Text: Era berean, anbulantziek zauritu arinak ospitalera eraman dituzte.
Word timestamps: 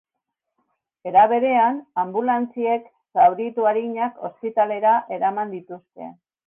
Era 1.11 1.25
berean, 1.33 1.77
anbulantziek 2.05 2.89
zauritu 3.19 3.71
arinak 3.75 4.21
ospitalera 4.31 4.99
eraman 5.19 5.57
dituzte. 5.59 6.15